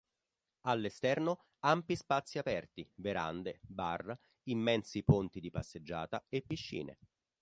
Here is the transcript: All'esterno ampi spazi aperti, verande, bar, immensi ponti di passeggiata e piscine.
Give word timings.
All'esterno 0.61 1.43
ampi 1.59 1.95
spazi 1.95 2.39
aperti, 2.39 2.89
verande, 2.95 3.59
bar, 3.61 4.17
immensi 4.49 5.03
ponti 5.03 5.39
di 5.39 5.51
passeggiata 5.51 6.25
e 6.27 6.41
piscine. 6.41 6.97